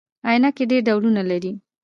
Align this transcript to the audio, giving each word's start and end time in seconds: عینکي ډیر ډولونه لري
عینکي 0.27 0.63
ډیر 0.69 0.81
ډولونه 0.87 1.21
لري 1.29 1.51